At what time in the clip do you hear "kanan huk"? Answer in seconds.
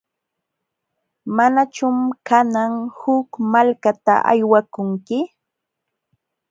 2.27-3.27